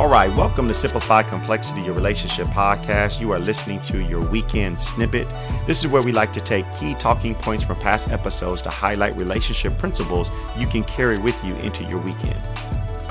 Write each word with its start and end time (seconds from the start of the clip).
All 0.00 0.08
right, 0.08 0.34
welcome 0.34 0.66
to 0.66 0.72
Simplify 0.72 1.24
Complexity, 1.24 1.82
your 1.82 1.92
relationship 1.92 2.46
podcast. 2.46 3.20
You 3.20 3.32
are 3.32 3.38
listening 3.38 3.82
to 3.82 4.02
your 4.02 4.26
weekend 4.30 4.80
snippet. 4.80 5.28
This 5.66 5.84
is 5.84 5.88
where 5.92 6.02
we 6.02 6.10
like 6.10 6.32
to 6.32 6.40
take 6.40 6.64
key 6.78 6.94
talking 6.94 7.34
points 7.34 7.64
from 7.64 7.76
past 7.76 8.10
episodes 8.10 8.62
to 8.62 8.70
highlight 8.70 9.14
relationship 9.16 9.76
principles 9.76 10.30
you 10.56 10.66
can 10.66 10.84
carry 10.84 11.18
with 11.18 11.38
you 11.44 11.54
into 11.56 11.84
your 11.84 11.98
weekend. 11.98 12.42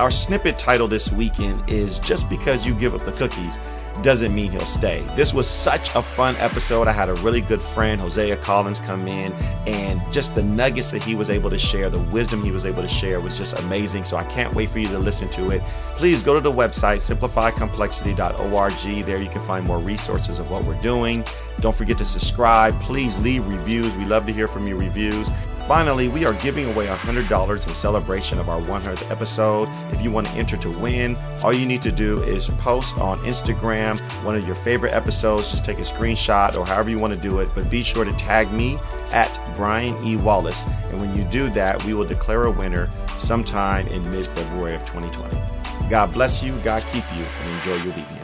Our 0.00 0.10
snippet 0.10 0.58
title 0.58 0.88
this 0.88 1.12
weekend 1.12 1.62
is 1.70 2.00
Just 2.00 2.28
Because 2.28 2.66
You 2.66 2.74
Give 2.74 2.92
Up 2.92 3.02
the 3.02 3.12
Cookies 3.12 3.56
doesn't 4.02 4.34
mean 4.34 4.52
he'll 4.52 4.60
stay. 4.60 5.02
This 5.16 5.34
was 5.34 5.48
such 5.48 5.94
a 5.94 6.02
fun 6.02 6.36
episode. 6.36 6.88
I 6.88 6.92
had 6.92 7.08
a 7.08 7.14
really 7.14 7.40
good 7.40 7.60
friend, 7.60 8.00
Hosea 8.00 8.36
Collins, 8.36 8.80
come 8.80 9.08
in, 9.08 9.32
and 9.66 10.00
just 10.12 10.34
the 10.34 10.42
nuggets 10.42 10.90
that 10.90 11.02
he 11.02 11.14
was 11.14 11.30
able 11.30 11.50
to 11.50 11.58
share, 11.58 11.90
the 11.90 11.98
wisdom 11.98 12.42
he 12.42 12.50
was 12.50 12.64
able 12.64 12.82
to 12.82 12.88
share 12.88 13.20
was 13.20 13.36
just 13.36 13.58
amazing. 13.58 14.04
So 14.04 14.16
I 14.16 14.24
can't 14.24 14.54
wait 14.54 14.70
for 14.70 14.78
you 14.78 14.88
to 14.88 14.98
listen 14.98 15.28
to 15.30 15.50
it. 15.50 15.62
Please 15.96 16.22
go 16.22 16.34
to 16.34 16.40
the 16.40 16.50
website, 16.50 17.00
simplifycomplexity.org. 17.00 19.04
There 19.04 19.22
you 19.22 19.28
can 19.28 19.42
find 19.42 19.66
more 19.66 19.80
resources 19.80 20.38
of 20.38 20.50
what 20.50 20.64
we're 20.64 20.80
doing. 20.80 21.24
Don't 21.60 21.76
forget 21.76 21.98
to 21.98 22.04
subscribe. 22.04 22.80
Please 22.80 23.18
leave 23.18 23.46
reviews. 23.52 23.94
We 23.96 24.04
love 24.04 24.26
to 24.26 24.32
hear 24.32 24.48
from 24.48 24.66
your 24.66 24.78
reviews. 24.78 25.28
Finally, 25.70 26.08
we 26.08 26.26
are 26.26 26.32
giving 26.32 26.66
away 26.72 26.88
$100 26.88 27.68
in 27.68 27.74
celebration 27.76 28.40
of 28.40 28.48
our 28.48 28.60
100th 28.62 29.08
episode. 29.08 29.68
If 29.92 30.02
you 30.02 30.10
want 30.10 30.26
to 30.26 30.32
enter 30.32 30.56
to 30.56 30.68
win, 30.80 31.16
all 31.44 31.52
you 31.52 31.64
need 31.64 31.80
to 31.82 31.92
do 31.92 32.20
is 32.24 32.48
post 32.48 32.98
on 32.98 33.20
Instagram 33.20 34.00
one 34.24 34.34
of 34.34 34.48
your 34.48 34.56
favorite 34.56 34.92
episodes. 34.92 35.52
Just 35.52 35.64
take 35.64 35.78
a 35.78 35.82
screenshot 35.82 36.56
or 36.56 36.66
however 36.66 36.90
you 36.90 36.98
want 36.98 37.14
to 37.14 37.20
do 37.20 37.38
it, 37.38 37.52
but 37.54 37.70
be 37.70 37.84
sure 37.84 38.04
to 38.04 38.12
tag 38.14 38.52
me 38.52 38.80
at 39.12 39.30
Brian 39.54 39.94
E. 40.04 40.16
Wallace. 40.16 40.60
And 40.88 41.00
when 41.00 41.14
you 41.14 41.22
do 41.22 41.48
that, 41.50 41.84
we 41.84 41.94
will 41.94 42.04
declare 42.04 42.46
a 42.46 42.50
winner 42.50 42.90
sometime 43.18 43.86
in 43.86 44.02
mid 44.10 44.26
February 44.26 44.74
of 44.74 44.82
2020. 44.82 45.88
God 45.88 46.12
bless 46.12 46.42
you, 46.42 46.58
God 46.62 46.84
keep 46.90 47.04
you, 47.16 47.24
and 47.24 47.52
enjoy 47.52 47.76
your 47.84 47.94
weekend 47.94 48.19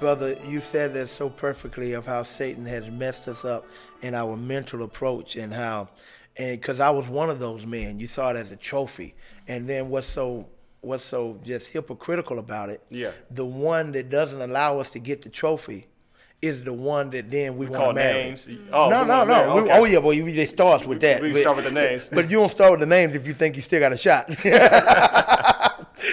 brother, 0.00 0.36
you 0.46 0.60
said 0.60 0.94
that 0.94 1.08
so 1.08 1.28
perfectly 1.28 1.92
of 1.92 2.06
how 2.06 2.22
Satan 2.22 2.64
has 2.66 2.88
messed 2.90 3.28
us 3.28 3.44
up 3.44 3.66
in 4.02 4.14
our 4.14 4.36
mental 4.36 4.82
approach 4.82 5.36
and 5.36 5.52
how, 5.52 5.90
and 6.36 6.58
because 6.58 6.80
I 6.80 6.90
was 6.90 7.08
one 7.08 7.30
of 7.30 7.38
those 7.38 7.66
men, 7.66 8.00
you 8.00 8.06
saw 8.06 8.30
it 8.30 8.36
as 8.36 8.50
a 8.50 8.56
trophy, 8.56 9.14
and 9.46 9.68
then 9.68 9.90
what's 9.90 10.08
so 10.08 10.48
what's 10.80 11.04
so 11.04 11.38
just 11.44 11.70
hypocritical 11.70 12.38
about 12.38 12.70
it? 12.70 12.82
Yeah, 12.88 13.10
the 13.30 13.44
one 13.44 13.92
that 13.92 14.10
doesn't 14.10 14.40
allow 14.40 14.78
us 14.78 14.90
to 14.90 14.98
get 14.98 15.22
the 15.22 15.28
trophy 15.28 15.86
is 16.42 16.64
the 16.64 16.72
one 16.72 17.10
that 17.10 17.30
then 17.30 17.56
we, 17.56 17.66
we 17.66 17.72
want 17.76 17.90
to 17.90 17.94
marry. 17.94 18.22
Names. 18.24 18.46
Mm-hmm. 18.46 18.72
Oh, 18.72 18.88
no, 18.88 19.04
no, 19.04 19.24
no. 19.24 19.58
Okay. 19.58 19.62
We, 19.62 19.70
oh 19.70 19.84
yeah, 19.84 19.98
well, 19.98 20.14
you, 20.14 20.26
it 20.26 20.48
starts 20.48 20.86
with 20.86 21.00
that. 21.02 21.20
We, 21.20 21.32
we 21.32 21.40
start 21.40 21.56
with 21.56 21.66
the 21.66 21.70
names, 21.70 22.08
but 22.08 22.30
you 22.30 22.38
don't 22.38 22.50
start 22.50 22.70
with 22.70 22.80
the 22.80 22.86
names 22.86 23.14
if 23.14 23.26
you 23.26 23.34
think 23.34 23.56
you 23.56 23.62
still 23.62 23.80
got 23.80 23.92
a 23.92 23.98
shot. 23.98 24.26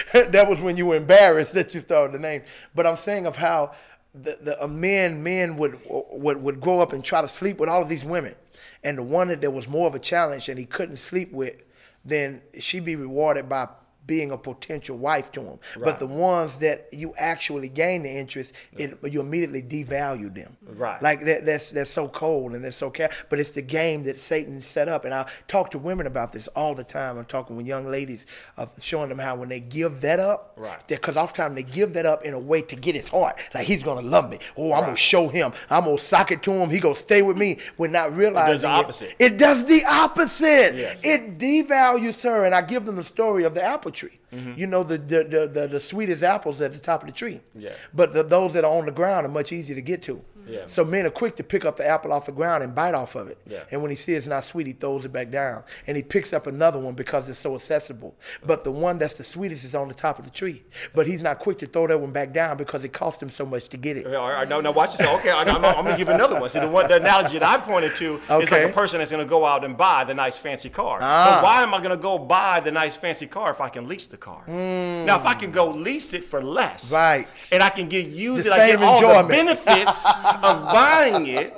that 0.12 0.48
was 0.48 0.60
when 0.60 0.76
you 0.76 0.86
were 0.86 0.96
embarrassed 0.96 1.54
that 1.54 1.74
you 1.74 1.80
started 1.80 2.14
the 2.14 2.18
name. 2.18 2.42
But 2.74 2.86
I'm 2.86 2.96
saying 2.96 3.26
of 3.26 3.36
how 3.36 3.72
the, 4.14 4.36
the 4.40 4.62
a 4.62 4.68
man 4.68 5.22
men 5.22 5.56
would 5.56 5.80
would 5.88 6.42
would 6.42 6.60
grow 6.60 6.80
up 6.80 6.92
and 6.92 7.04
try 7.04 7.20
to 7.20 7.28
sleep 7.28 7.58
with 7.58 7.68
all 7.68 7.82
of 7.82 7.88
these 7.88 8.04
women, 8.04 8.34
and 8.82 8.98
the 8.98 9.02
one 9.02 9.28
that 9.28 9.40
there 9.40 9.50
was 9.50 9.68
more 9.68 9.86
of 9.86 9.94
a 9.94 9.98
challenge 9.98 10.48
and 10.48 10.58
he 10.58 10.64
couldn't 10.64 10.96
sleep 10.98 11.32
with, 11.32 11.62
then 12.04 12.42
she'd 12.58 12.84
be 12.84 12.96
rewarded 12.96 13.48
by 13.48 13.68
being 14.08 14.32
a 14.32 14.38
potential 14.38 14.96
wife 14.96 15.30
to 15.32 15.40
him. 15.40 15.60
Right. 15.76 15.84
But 15.84 15.98
the 15.98 16.06
ones 16.06 16.58
that 16.58 16.88
you 16.92 17.14
actually 17.16 17.68
gain 17.68 18.02
the 18.02 18.10
interest, 18.10 18.56
it, 18.72 18.98
you 19.04 19.20
immediately 19.20 19.62
devalue 19.62 20.34
them. 20.34 20.56
Right. 20.66 21.00
Like 21.00 21.24
that, 21.26 21.46
that's 21.46 21.70
that's 21.70 21.90
so 21.90 22.08
cold 22.08 22.54
and 22.54 22.64
that's 22.64 22.76
so 22.76 22.90
care. 22.90 23.10
But 23.30 23.38
it's 23.38 23.50
the 23.50 23.62
game 23.62 24.02
that 24.04 24.18
Satan 24.18 24.60
set 24.60 24.88
up. 24.88 25.04
And 25.04 25.14
I 25.14 25.30
talk 25.46 25.70
to 25.72 25.78
women 25.78 26.08
about 26.08 26.32
this 26.32 26.48
all 26.48 26.74
the 26.74 26.82
time. 26.82 27.18
I'm 27.18 27.26
talking 27.26 27.56
with 27.56 27.66
young 27.66 27.86
ladies 27.86 28.26
of 28.56 28.72
showing 28.82 29.10
them 29.10 29.18
how 29.18 29.36
when 29.36 29.48
they 29.48 29.60
give 29.60 30.00
that 30.00 30.18
up, 30.18 30.54
right. 30.56 30.82
Because 30.88 31.16
oftentimes 31.16 31.54
they 31.54 31.62
give 31.62 31.92
that 31.92 32.06
up 32.06 32.24
in 32.24 32.34
a 32.34 32.38
way 32.38 32.62
to 32.62 32.76
get 32.76 32.94
his 32.94 33.08
heart. 33.08 33.38
Like 33.54 33.66
he's 33.66 33.82
gonna 33.82 34.06
love 34.06 34.28
me. 34.28 34.38
Oh, 34.56 34.72
I'm 34.72 34.80
right. 34.80 34.86
gonna 34.86 34.96
show 34.96 35.28
him. 35.28 35.52
I'm 35.68 35.84
gonna 35.84 35.98
sock 35.98 36.32
it 36.32 36.42
to 36.44 36.52
him. 36.52 36.70
He 36.70 36.80
gonna 36.80 36.94
stay 36.94 37.20
with 37.22 37.36
me. 37.36 37.58
We're 37.76 37.88
not 37.88 38.16
realizing 38.16 38.48
it 38.48 38.52
does 38.52 38.62
the 38.62 38.68
opposite. 38.68 39.10
It, 39.18 39.32
it 39.32 39.38
does 39.38 39.64
the 39.66 39.82
opposite. 39.86 40.74
Yes. 40.74 41.04
It 41.04 41.38
devalues 41.38 42.24
her. 42.24 42.44
And 42.44 42.54
I 42.54 42.62
give 42.62 42.86
them 42.86 42.96
the 42.96 43.04
story 43.04 43.44
of 43.44 43.52
the 43.54 43.62
apple 43.62 43.90
tree. 43.98 44.18
Mm-hmm. 44.32 44.54
You 44.56 44.66
know, 44.66 44.82
the, 44.82 44.98
the, 44.98 45.24
the, 45.24 45.48
the, 45.48 45.68
the 45.68 45.80
sweetest 45.80 46.22
apples 46.22 46.60
at 46.60 46.72
the 46.72 46.78
top 46.78 47.02
of 47.02 47.08
the 47.08 47.14
tree. 47.14 47.40
Yeah. 47.54 47.72
But 47.94 48.12
the, 48.12 48.22
those 48.22 48.54
that 48.54 48.64
are 48.64 48.72
on 48.72 48.86
the 48.86 48.92
ground 48.92 49.26
are 49.26 49.30
much 49.30 49.52
easier 49.52 49.74
to 49.76 49.82
get 49.82 50.02
to. 50.02 50.22
Yeah. 50.48 50.62
So 50.66 50.84
men 50.84 51.04
are 51.04 51.10
quick 51.10 51.36
to 51.36 51.44
pick 51.44 51.64
up 51.64 51.76
the 51.76 51.86
apple 51.86 52.12
off 52.12 52.26
the 52.26 52.32
ground 52.32 52.62
and 52.62 52.74
bite 52.74 52.94
off 52.94 53.14
of 53.14 53.28
it. 53.28 53.38
Yeah. 53.46 53.64
And 53.70 53.82
when 53.82 53.90
he 53.90 53.96
sees 53.96 54.16
it's 54.16 54.26
not 54.26 54.44
sweet, 54.44 54.66
he 54.66 54.72
throws 54.72 55.04
it 55.04 55.12
back 55.12 55.30
down. 55.30 55.62
And 55.86 55.96
he 55.96 56.02
picks 56.02 56.32
up 56.32 56.46
another 56.46 56.78
one 56.78 56.94
because 56.94 57.28
it's 57.28 57.38
so 57.38 57.54
accessible. 57.54 58.16
But 58.44 58.64
the 58.64 58.72
one 58.72 58.98
that's 58.98 59.14
the 59.14 59.24
sweetest 59.24 59.64
is 59.64 59.74
on 59.74 59.88
the 59.88 59.94
top 59.94 60.18
of 60.18 60.24
the 60.24 60.30
tree. 60.30 60.64
But 60.94 61.06
he's 61.06 61.22
not 61.22 61.38
quick 61.38 61.58
to 61.58 61.66
throw 61.66 61.86
that 61.86 62.00
one 62.00 62.12
back 62.12 62.32
down 62.32 62.56
because 62.56 62.82
it 62.84 62.94
cost 62.94 63.22
him 63.22 63.28
so 63.28 63.44
much 63.44 63.68
to 63.68 63.76
get 63.76 63.98
it. 63.98 64.06
All 64.14 64.28
right, 64.28 64.48
no, 64.48 64.60
no, 64.60 64.70
watch 64.70 64.92
yourself. 64.92 65.20
Okay, 65.20 65.30
I'm, 65.30 65.48
I'm, 65.48 65.64
I'm 65.64 65.84
going 65.84 65.92
to 65.92 65.98
give 65.98 66.08
another 66.08 66.40
one. 66.40 66.48
See, 66.48 66.60
the 66.60 66.68
one, 66.68 66.88
the 66.88 66.96
analogy 66.96 67.38
that 67.38 67.60
I 67.60 67.62
pointed 67.62 67.94
to 67.96 68.14
okay. 68.30 68.38
is 68.38 68.50
like 68.50 68.62
a 68.62 68.72
person 68.72 68.98
that's 68.98 69.10
going 69.10 69.22
to 69.22 69.28
go 69.28 69.44
out 69.44 69.64
and 69.64 69.76
buy 69.76 70.04
the 70.04 70.14
nice 70.14 70.38
fancy 70.38 70.70
car. 70.70 70.98
Ah. 71.00 71.40
So 71.40 71.44
why 71.44 71.62
am 71.62 71.74
I 71.74 71.78
going 71.78 71.94
to 71.94 72.02
go 72.02 72.18
buy 72.18 72.60
the 72.60 72.72
nice 72.72 72.96
fancy 72.96 73.26
car 73.26 73.50
if 73.50 73.60
I 73.60 73.68
can 73.68 73.86
lease 73.86 74.06
the 74.06 74.16
car? 74.20 74.42
Mm. 74.46 75.04
Now, 75.04 75.18
if 75.18 75.26
I 75.26 75.34
can 75.34 75.50
go 75.50 75.70
lease 75.70 76.14
it 76.14 76.24
for 76.24 76.42
less, 76.42 76.92
right, 76.92 77.26
and 77.52 77.62
I 77.62 77.70
can 77.70 77.88
get 77.88 78.06
use 78.06 78.44
the 78.44 78.50
it, 78.50 78.58
I 78.58 78.66
get 78.68 78.82
all 78.82 78.94
enjoyment. 78.96 79.28
the 79.28 79.34
benefits 79.34 80.06
of 80.06 80.62
buying 80.72 81.26
it. 81.26 81.54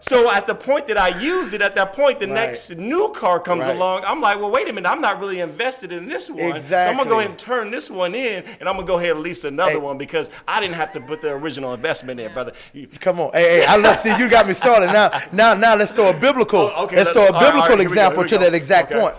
So 0.00 0.30
at 0.30 0.46
the 0.46 0.54
point 0.54 0.86
that 0.88 0.98
I 0.98 1.18
use 1.18 1.52
it, 1.52 1.62
at 1.62 1.74
that 1.76 1.92
point, 1.92 2.20
the 2.20 2.26
right. 2.26 2.34
next 2.34 2.76
new 2.76 3.10
car 3.14 3.40
comes 3.40 3.64
right. 3.64 3.74
along. 3.74 4.04
I'm 4.04 4.20
like, 4.20 4.38
well, 4.38 4.50
wait 4.50 4.68
a 4.68 4.72
minute, 4.72 4.88
I'm 4.88 5.00
not 5.00 5.18
really 5.18 5.40
invested 5.40 5.92
in 5.92 6.06
this 6.06 6.28
one. 6.28 6.40
Exactly. 6.40 6.68
So 6.68 6.90
I'm 6.90 6.96
gonna 6.96 7.08
go 7.08 7.18
ahead 7.18 7.30
and 7.30 7.38
turn 7.38 7.70
this 7.70 7.90
one 7.90 8.14
in, 8.14 8.44
and 8.60 8.68
I'm 8.68 8.76
gonna 8.76 8.86
go 8.86 8.98
ahead 8.98 9.12
and 9.12 9.20
lease 9.20 9.44
another 9.44 9.72
hey. 9.72 9.78
one 9.78 9.98
because 9.98 10.30
I 10.46 10.60
didn't 10.60 10.74
have 10.74 10.92
to 10.92 11.00
put 11.00 11.22
the 11.22 11.32
original 11.32 11.74
investment 11.74 12.20
in, 12.20 12.32
brother. 12.32 12.52
Come 13.00 13.20
on, 13.20 13.32
hey, 13.32 13.60
hey, 13.60 13.66
I 13.66 13.76
love 13.76 13.98
see 13.98 14.16
you 14.18 14.28
got 14.28 14.46
me 14.46 14.54
started 14.54 14.86
now. 14.88 15.10
Now, 15.32 15.54
now 15.54 15.74
let's 15.74 15.92
throw 15.92 16.10
a 16.10 16.20
biblical. 16.20 16.70
Oh, 16.74 16.84
okay, 16.84 16.96
let's 16.96 17.10
throw 17.10 17.26
a 17.26 17.32
biblical 17.32 17.60
right, 17.60 17.70
right, 17.70 17.80
example 17.80 18.28
to 18.28 18.38
that 18.38 18.54
exact 18.54 18.92
okay. 18.92 19.00
point. 19.00 19.16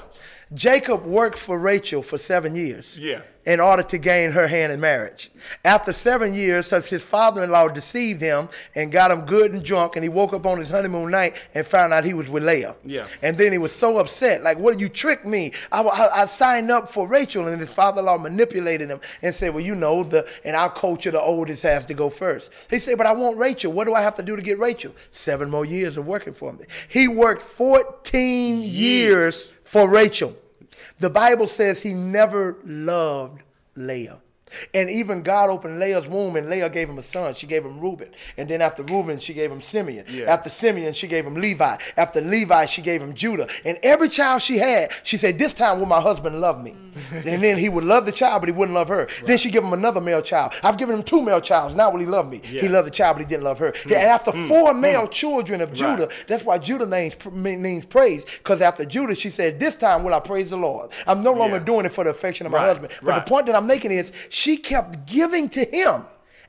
Jacob 0.53 1.05
worked 1.05 1.37
for 1.37 1.57
Rachel 1.59 2.01
for 2.01 2.17
seven 2.17 2.55
years. 2.55 2.97
Yeah 2.99 3.21
in 3.49 3.59
order 3.59 3.81
to 3.81 3.97
gain 3.97 4.29
her 4.29 4.47
hand 4.47 4.71
in 4.71 4.79
marriage. 4.79 5.31
After 5.65 5.91
seven 5.91 6.35
years, 6.35 6.67
since 6.67 6.87
his 6.87 7.03
father 7.03 7.43
in 7.43 7.49
law 7.49 7.67
deceived 7.67 8.21
him 8.21 8.47
and 8.75 8.91
got 8.91 9.09
him 9.09 9.21
good 9.25 9.53
and 9.53 9.65
drunk, 9.65 9.95
and 9.95 10.03
he 10.03 10.09
woke 10.09 10.33
up 10.33 10.45
on 10.45 10.59
his 10.59 10.69
honeymoon 10.69 11.09
night 11.09 11.35
and 11.55 11.65
found 11.65 11.91
out 11.91 12.03
he 12.03 12.13
was 12.13 12.29
with 12.29 12.43
Leah. 12.43 12.75
Yeah. 12.85 13.07
And 13.23 13.39
then 13.39 13.51
he 13.51 13.57
was 13.57 13.73
so 13.73 13.97
upset, 13.97 14.43
like, 14.43 14.59
What 14.59 14.73
did 14.73 14.81
you 14.81 14.87
trick 14.87 15.25
me? 15.25 15.51
I, 15.71 15.81
I, 15.81 16.21
I 16.21 16.25
signed 16.25 16.69
up 16.69 16.89
for 16.89 17.07
Rachel, 17.07 17.47
and 17.47 17.59
his 17.59 17.73
father 17.73 18.01
in 18.01 18.05
law 18.05 18.19
manipulated 18.19 18.87
him 18.87 19.01
and 19.23 19.33
said, 19.33 19.55
Well, 19.55 19.63
you 19.63 19.73
know, 19.73 20.03
the 20.03 20.29
in 20.43 20.53
our 20.53 20.71
culture, 20.71 21.09
the 21.09 21.19
oldest 21.19 21.63
has 21.63 21.85
to 21.85 21.95
go 21.95 22.11
first. 22.11 22.51
He 22.69 22.77
said, 22.77 22.99
But 22.99 23.07
I 23.07 23.13
want 23.13 23.37
Rachel. 23.37 23.71
What 23.71 23.87
do 23.87 23.95
I 23.95 24.01
have 24.01 24.15
to 24.17 24.23
do 24.23 24.35
to 24.35 24.43
get 24.43 24.59
Rachel? 24.59 24.93
Seven 25.09 25.49
more 25.49 25.65
years 25.65 25.97
of 25.97 26.05
working 26.05 26.33
for 26.33 26.53
me. 26.53 26.65
He 26.87 27.07
worked 27.07 27.41
14 27.41 28.61
years 28.61 29.51
for 29.63 29.89
Rachel. 29.89 30.35
The 30.99 31.09
Bible 31.09 31.47
says 31.47 31.81
he 31.81 31.93
never 31.93 32.57
loved 32.63 33.43
Leah. 33.75 34.21
And 34.73 34.89
even 34.89 35.21
God 35.21 35.49
opened 35.49 35.79
Leah's 35.79 36.07
womb, 36.07 36.35
and 36.35 36.49
Leah 36.49 36.69
gave 36.69 36.89
him 36.89 36.97
a 36.97 37.03
son. 37.03 37.33
She 37.35 37.47
gave 37.47 37.65
him 37.65 37.79
Reuben. 37.79 38.09
And 38.37 38.49
then 38.49 38.61
after 38.61 38.83
Reuben, 38.83 39.19
she 39.19 39.33
gave 39.33 39.51
him 39.51 39.61
Simeon. 39.61 40.05
Yeah. 40.09 40.25
After 40.25 40.49
Simeon, 40.49 40.93
she 40.93 41.07
gave 41.07 41.25
him 41.25 41.35
Levi. 41.35 41.77
After 41.97 42.21
Levi, 42.21 42.65
she 42.65 42.81
gave 42.81 43.01
him 43.01 43.13
Judah. 43.13 43.47
And 43.65 43.77
every 43.83 44.09
child 44.09 44.41
she 44.41 44.57
had, 44.57 44.91
she 45.03 45.17
said, 45.17 45.37
This 45.37 45.53
time 45.53 45.79
will 45.79 45.85
my 45.85 46.01
husband 46.01 46.39
love 46.41 46.61
me. 46.61 46.75
Mm-hmm. 46.89 47.27
and 47.27 47.43
then 47.43 47.57
he 47.57 47.69
would 47.69 47.83
love 47.83 48.05
the 48.05 48.11
child, 48.11 48.41
but 48.41 48.49
he 48.49 48.53
wouldn't 48.53 48.75
love 48.75 48.87
her. 48.89 49.05
Right. 49.05 49.23
Then 49.25 49.37
she 49.37 49.49
gave 49.51 49.63
him 49.63 49.73
another 49.73 50.01
male 50.01 50.21
child. 50.21 50.53
I've 50.63 50.77
given 50.77 50.95
him 50.95 51.03
two 51.03 51.21
male 51.21 51.41
childs. 51.41 51.75
Now 51.75 51.91
will 51.91 51.99
he 51.99 52.05
love 52.05 52.29
me? 52.29 52.41
Yeah. 52.51 52.61
He 52.61 52.67
loved 52.67 52.87
the 52.87 52.91
child, 52.91 53.15
but 53.17 53.21
he 53.21 53.27
didn't 53.27 53.43
love 53.43 53.59
her. 53.59 53.71
Mm. 53.71 53.85
And 53.85 53.93
after 53.93 54.31
mm. 54.31 54.47
four 54.47 54.73
mm. 54.73 54.79
male 54.79 55.07
children 55.07 55.61
of 55.61 55.73
Judah, 55.73 56.07
right. 56.07 56.23
that's 56.27 56.43
why 56.43 56.57
Judah 56.57 56.85
means, 56.85 57.15
means 57.31 57.85
praise. 57.85 58.25
Because 58.25 58.61
after 58.61 58.85
Judah, 58.85 59.15
she 59.15 59.29
said, 59.29 59.59
This 59.59 59.75
time 59.75 60.03
will 60.03 60.13
I 60.13 60.19
praise 60.19 60.49
the 60.49 60.57
Lord. 60.57 60.91
I'm 61.07 61.23
no 61.23 61.33
longer 61.33 61.57
yeah. 61.57 61.63
doing 61.63 61.85
it 61.85 61.91
for 61.91 62.03
the 62.03 62.09
affection 62.09 62.45
of 62.45 62.51
my 62.51 62.59
right. 62.59 62.67
husband. 62.67 62.93
But 63.01 63.25
the 63.25 63.29
point 63.29 63.45
that 63.47 63.55
I'm 63.55 63.67
making 63.67 63.91
is, 63.91 64.11
she 64.39 64.55
kept 64.55 65.05
giving 65.05 65.49
to 65.49 65.65
him, 65.65 66.05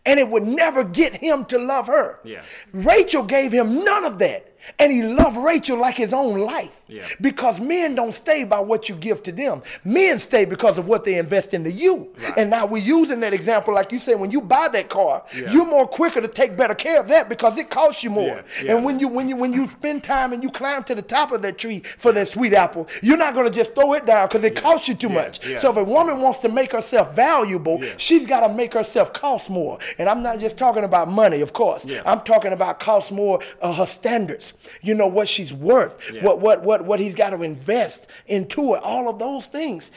and 0.06 0.20
it 0.20 0.28
would 0.28 0.44
never 0.44 0.84
get 0.84 1.14
him 1.14 1.44
to 1.46 1.58
love 1.58 1.88
her. 1.88 2.20
Yeah. 2.24 2.42
Rachel 2.72 3.24
gave 3.24 3.52
him 3.52 3.84
none 3.84 4.04
of 4.04 4.18
that. 4.20 4.49
And 4.78 4.92
he 4.92 5.02
loved 5.02 5.36
Rachel 5.36 5.78
like 5.78 5.96
his 5.96 6.12
own 6.12 6.38
life. 6.38 6.84
Yeah. 6.88 7.06
Because 7.20 7.60
men 7.60 7.94
don't 7.94 8.14
stay 8.14 8.44
by 8.44 8.60
what 8.60 8.88
you 8.88 8.94
give 8.94 9.22
to 9.24 9.32
them. 9.32 9.62
Men 9.84 10.18
stay 10.18 10.44
because 10.44 10.78
of 10.78 10.86
what 10.86 11.04
they 11.04 11.18
invest 11.18 11.54
into 11.54 11.70
you. 11.70 12.10
Right. 12.22 12.38
And 12.38 12.50
now 12.50 12.66
we're 12.66 12.82
using 12.82 13.20
that 13.20 13.32
example, 13.32 13.74
like 13.74 13.92
you 13.92 13.98
said, 13.98 14.18
when 14.18 14.30
you 14.30 14.40
buy 14.40 14.68
that 14.72 14.88
car, 14.88 15.24
yeah. 15.36 15.52
you're 15.52 15.66
more 15.66 15.86
quicker 15.86 16.20
to 16.20 16.28
take 16.28 16.56
better 16.56 16.74
care 16.74 17.00
of 17.00 17.08
that 17.08 17.28
because 17.28 17.58
it 17.58 17.70
costs 17.70 18.02
you 18.02 18.10
more. 18.10 18.42
Yeah. 18.62 18.76
And 18.76 18.84
when 18.84 18.98
you 18.98 19.08
when 19.08 19.28
you 19.28 19.36
when 19.36 19.52
you 19.52 19.68
spend 19.68 20.04
time 20.04 20.32
and 20.32 20.42
you 20.42 20.50
climb 20.50 20.84
to 20.84 20.94
the 20.94 21.02
top 21.02 21.32
of 21.32 21.42
that 21.42 21.58
tree 21.58 21.80
for 21.80 22.12
that 22.12 22.28
sweet 22.28 22.52
apple, 22.52 22.88
you're 23.02 23.16
not 23.16 23.34
gonna 23.34 23.50
just 23.50 23.74
throw 23.74 23.94
it 23.94 24.06
down 24.06 24.28
because 24.28 24.44
it 24.44 24.56
costs 24.56 24.88
you 24.88 24.94
too 24.94 25.08
much. 25.08 25.44
So 25.58 25.70
if 25.70 25.76
a 25.76 25.84
woman 25.84 26.20
wants 26.20 26.38
to 26.40 26.48
make 26.48 26.72
herself 26.72 27.14
valuable, 27.14 27.80
she's 27.96 28.26
gotta 28.26 28.52
make 28.52 28.74
herself 28.74 29.12
cost 29.12 29.50
more. 29.50 29.78
And 29.98 30.08
I'm 30.08 30.22
not 30.22 30.40
just 30.40 30.56
talking 30.56 30.84
about 30.84 31.08
money, 31.08 31.40
of 31.40 31.52
course. 31.52 31.86
I'm 32.04 32.20
talking 32.20 32.52
about 32.52 32.80
cost 32.80 33.12
more 33.12 33.40
uh, 33.60 33.72
her 33.72 33.86
standards 33.86 34.49
you 34.82 34.94
know 34.94 35.06
what 35.06 35.28
she's 35.28 35.52
worth, 35.52 36.10
yeah. 36.12 36.24
what 36.24 36.40
what 36.40 36.62
what 36.62 36.84
what 36.84 37.00
he's 37.00 37.14
got 37.14 37.30
to 37.30 37.42
invest 37.42 38.06
into 38.26 38.74
it, 38.74 38.82
all 38.82 39.08
of 39.08 39.18
those 39.18 39.46
things. 39.46 39.90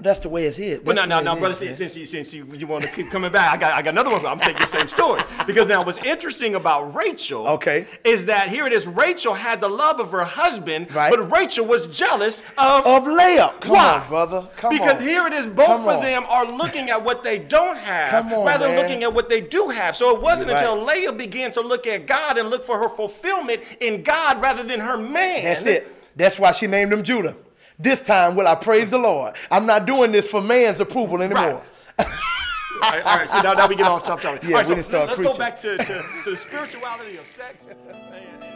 That's 0.00 0.20
the 0.20 0.30
way 0.30 0.46
it 0.46 0.58
is. 0.58 0.78
But 0.80 0.96
now, 0.96 1.04
now, 1.04 1.20
now, 1.20 1.36
brother, 1.36 1.54
since, 1.54 1.76
since 1.76 1.94
you 1.96 2.06
since 2.06 2.32
you, 2.32 2.46
you 2.54 2.66
want 2.66 2.82
to 2.82 2.90
keep 2.90 3.10
coming 3.10 3.30
back, 3.30 3.52
I 3.52 3.56
got 3.58 3.76
I 3.76 3.82
got 3.82 3.90
another 3.90 4.10
one. 4.10 4.24
I'm 4.24 4.38
taking 4.38 4.60
the 4.62 4.66
same 4.66 4.88
story 4.88 5.20
because 5.46 5.68
now 5.68 5.84
what's 5.84 6.02
interesting 6.02 6.54
about 6.54 6.94
Rachel, 6.94 7.46
Okay. 7.46 7.86
is 8.02 8.24
that 8.24 8.48
here 8.48 8.66
it 8.66 8.72
is. 8.72 8.86
Rachel 8.86 9.34
had 9.34 9.60
the 9.60 9.68
love 9.68 10.00
of 10.00 10.10
her 10.10 10.24
husband, 10.24 10.92
Right. 10.94 11.10
but 11.14 11.30
Rachel 11.30 11.66
was 11.66 11.86
jealous 11.88 12.40
of 12.56 12.86
of 12.86 13.02
layup. 13.04 13.60
Come 13.60 13.72
Why? 13.72 14.00
on, 14.02 14.08
brother. 14.08 14.48
Come 14.56 14.72
on. 14.72 14.78
because 14.78 14.96
on. 14.96 15.02
here 15.06 15.26
it 15.26 15.34
is, 15.34 15.46
both 15.46 15.66
Come 15.66 15.82
of 15.86 15.96
on. 15.96 16.02
them 16.02 16.24
are 16.26 16.46
looking 16.50 16.88
at 16.88 17.04
what 17.04 17.22
they 17.22 17.38
don't 17.38 17.76
have 17.76 18.32
on, 18.32 18.46
rather 18.46 18.66
than 18.68 18.76
man. 18.76 18.82
looking 18.86 19.02
at 19.04 19.12
what 19.12 19.28
they 19.28 19.42
do 19.42 19.68
have. 19.68 19.94
So 19.94 20.16
it 20.16 20.22
wasn't 20.22 20.48
You're 20.48 20.56
right. 20.58 20.66
until 20.68 20.84
Leah 20.86 21.12
began 21.12 21.50
to 21.52 21.60
look 21.60 21.86
at 21.86 22.06
God 22.06 22.38
and 22.38 22.48
look 22.48 22.64
for 22.64 22.78
her 22.78 22.88
fulfillment 22.88 23.60
in 23.80 24.02
God 24.02 24.40
rather 24.40 24.62
than 24.62 24.80
her 24.80 24.96
man. 24.96 25.44
That's 25.44 25.66
it. 25.66 25.86
That's 26.16 26.38
why 26.38 26.52
she 26.52 26.66
named 26.66 26.92
him 26.94 27.02
Judah. 27.02 27.36
This 27.78 28.00
time 28.00 28.34
will 28.36 28.46
I 28.46 28.54
praise 28.54 28.90
the 28.90 28.98
Lord. 28.98 29.34
I'm 29.50 29.66
not 29.66 29.86
doing 29.86 30.12
this 30.12 30.30
for 30.30 30.40
man's 30.40 30.80
approval 30.80 31.22
anymore. 31.22 31.62
All 31.98 32.90
right, 32.90 33.02
all 33.04 33.18
right. 33.18 33.28
So 33.28 33.40
now, 33.42 33.52
now 33.52 33.68
we 33.68 33.76
get 33.76 33.84
top 33.84 34.20
topic. 34.20 34.42
Yeah, 34.42 34.56
all 34.56 34.62
right, 34.62 34.68
we 34.68 34.76
so 34.76 34.82
start 34.82 35.08
let's 35.08 35.20
go 35.20 35.36
back 35.36 35.56
to, 35.58 35.76
to, 35.76 35.84
to 36.24 36.30
the 36.30 36.36
spirituality 36.36 37.16
of 37.16 37.26
sex. 37.26 37.68
and- 37.70 38.51